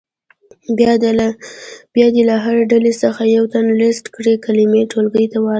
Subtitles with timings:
[1.95, 5.49] بیا دې له هرې ډلې څخه یو تن لیست کړې کلمې ټولګي ته ولولي.